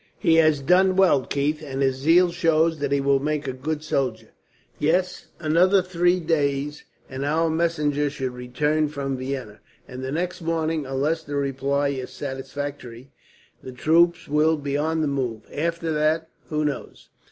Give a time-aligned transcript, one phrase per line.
[0.17, 3.83] "He has done well, Keith, and his zeal shows that he will make a good
[3.83, 4.29] soldier.
[4.79, 10.87] Yes, another three days, and our messenger should return from Vienna; and the next morning,
[10.87, 13.11] unless the reply is satisfactory,
[13.61, 15.43] the troops will be on the move.
[15.53, 17.09] After that, who knows?"